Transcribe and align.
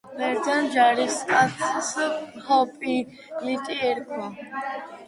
ბერძენ 0.19 0.69
ჯარისკაცს 0.75 1.91
ჰოპლიტი 2.49 3.81
ერქვა. 3.93 4.31